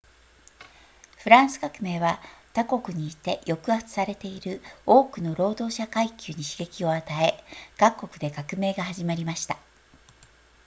[1.19, 2.19] フランス革命は
[2.53, 7.43] 他国にいて抑圧されている多くの労働者階級に刺激を与え
[7.77, 9.59] 各国で革命が始まりました